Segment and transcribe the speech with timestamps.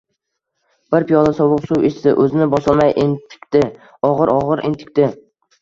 [0.93, 2.15] Bir piyola sovuq suv ichdi.
[2.23, 3.63] O’zini bosolmay entikdi.
[4.11, 5.11] Og‘ir-og‘ir entikdi.